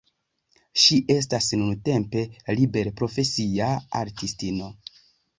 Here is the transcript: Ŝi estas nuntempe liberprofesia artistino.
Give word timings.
Ŝi 0.83 0.95
estas 1.15 1.49
nuntempe 1.59 2.23
liberprofesia 2.59 3.67
artistino. 4.01 4.71